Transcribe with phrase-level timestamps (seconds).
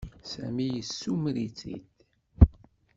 [0.31, 1.85] Sami yessumer-it-id.